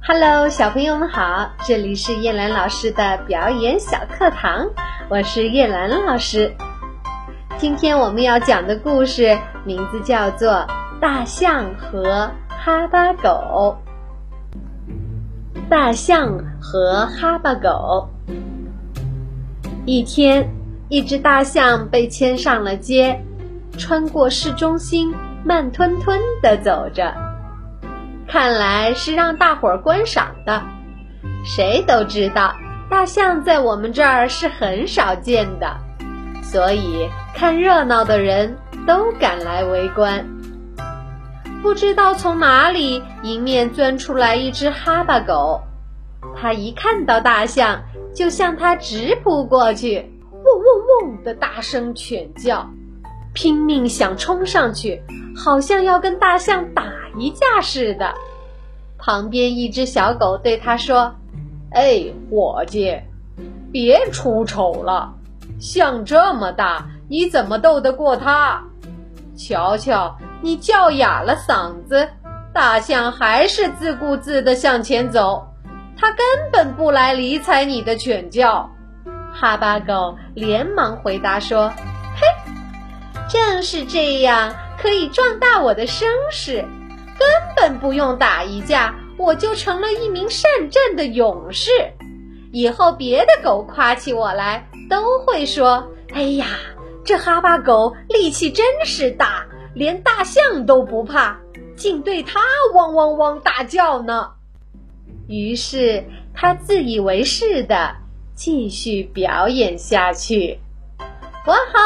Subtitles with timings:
[0.00, 4.70] Hello，小朋友们好，这里是叶兰老师的表演小课堂，
[5.10, 6.54] 我是叶兰老师。
[7.58, 10.50] 今天我们要讲的故事名字叫做
[11.00, 13.76] 《大象和哈巴狗》。
[15.68, 18.08] 大象和哈巴狗。
[19.84, 20.48] 一天，
[20.88, 23.20] 一只大象被牵上了街，
[23.76, 27.27] 穿过市中心，慢吞吞地走着。
[28.28, 30.62] 看来是让大伙儿观赏的。
[31.44, 32.54] 谁都知道，
[32.90, 35.78] 大象在我们这儿是很少见的，
[36.42, 40.26] 所以看热闹的人都赶来围观。
[41.62, 45.62] 不知道从哪里迎面钻出来一只哈巴狗，
[46.36, 47.82] 它一看到大象，
[48.14, 52.68] 就向它直扑过去，汪汪汪的大声犬叫，
[53.32, 55.02] 拼命想冲上去，
[55.34, 56.84] 好像要跟大象打。
[57.18, 58.14] 一架似的，
[58.98, 61.14] 旁边一只小狗对他说
[61.72, 63.00] ：“哎，伙计，
[63.72, 65.14] 别出丑了，
[65.60, 68.64] 象这么大，你怎么斗得过它？
[69.36, 72.08] 瞧瞧，你叫哑了嗓子，
[72.52, 75.46] 大象还是自顾自地向前走，
[75.96, 76.18] 它根
[76.50, 78.68] 本不来理睬你的犬叫。”
[79.32, 81.68] 哈巴狗连忙回答说
[82.18, 82.26] ：“嘿，
[83.28, 86.66] 正是这样，可以壮大我的声势。”
[87.18, 91.70] 根本不用打一架，我就成了一名善战的勇士。
[92.52, 96.46] 以后别的狗夸起我来，都会说：“哎呀，
[97.04, 99.44] 这哈巴狗力气真是大，
[99.74, 101.38] 连大象都不怕，
[101.76, 102.40] 竟对它
[102.74, 104.30] 汪汪汪大叫呢。”
[105.28, 107.96] 于是他自以为是的
[108.34, 110.58] 继续表演下去。
[111.46, 111.80] 哇哈！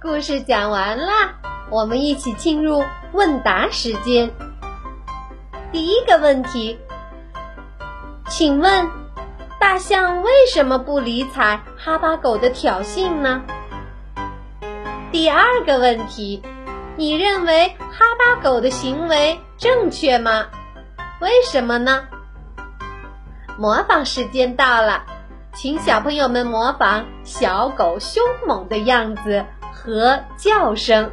[0.00, 1.04] 故事讲完了，
[1.74, 2.84] 我们一起进入。
[3.12, 4.30] 问答时间，
[5.72, 6.78] 第一个问题，
[8.28, 8.88] 请问
[9.58, 13.42] 大象为什么不理睬哈巴狗的挑衅呢？
[15.10, 16.42] 第二个问题，
[16.96, 20.46] 你认为哈巴狗的行为正确吗？
[21.20, 22.04] 为什么呢？
[23.58, 25.04] 模仿时间到了，
[25.52, 31.10] 请小朋友们模仿小狗凶猛的样子和叫声。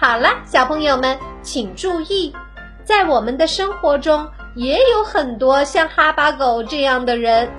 [0.00, 2.32] 好了，小朋友们，请注意，
[2.84, 7.50] 在我们的生活中也有很多像哈巴狗这样的人，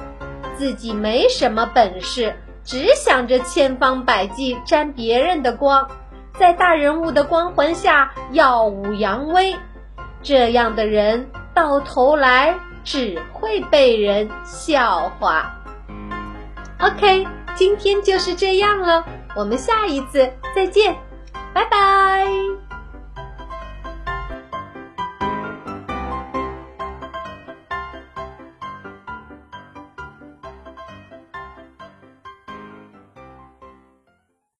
[0.56, 2.34] 自己没什么本事，
[2.64, 5.86] 只想着千方百计沾别人的光，
[6.40, 9.54] 在大人物的光环下耀武扬威。
[10.24, 15.58] 这样的人到头来只会被人笑话。
[16.80, 19.04] OK，今天就是这样了，
[19.36, 20.96] 我们下一次再见。
[21.54, 22.69] 拜拜。